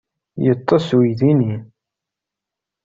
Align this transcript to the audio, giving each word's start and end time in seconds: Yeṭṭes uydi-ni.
Yeṭṭes 0.45 0.87
uydi-ni. 0.97 1.55